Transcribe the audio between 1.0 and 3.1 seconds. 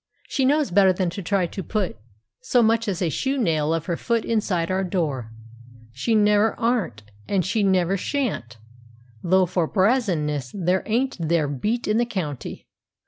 to try to put so much as